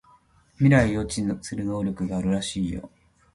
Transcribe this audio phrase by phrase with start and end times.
[0.55, 2.89] 未来を予知する能力があるらしいよ